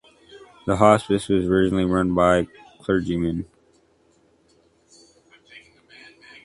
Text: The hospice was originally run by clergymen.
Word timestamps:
The 0.65 0.77
hospice 0.77 1.27
was 1.29 1.45
originally 1.45 1.85
run 1.85 2.15
by 2.15 2.47
clergymen. 2.79 3.45